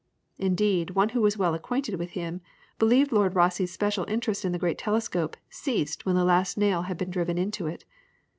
Indeed 0.39 0.95
one 0.95 1.09
who 1.09 1.21
was 1.21 1.37
well 1.37 1.53
acquainted 1.53 1.99
with 1.99 2.13
him 2.13 2.41
believed 2.79 3.11
Lord 3.11 3.35
Rosse's 3.35 3.71
special 3.71 4.03
interest 4.07 4.43
in 4.43 4.51
the 4.51 4.57
great 4.57 4.79
telescope 4.79 5.37
ceased 5.51 6.07
when 6.07 6.15
the 6.15 6.25
last 6.25 6.57
nail 6.57 6.81
had 6.81 6.97
been 6.97 7.11
driven 7.11 7.37
into 7.37 7.67
it. 7.67 7.85